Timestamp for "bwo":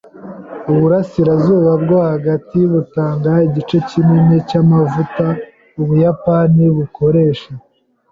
1.81-1.97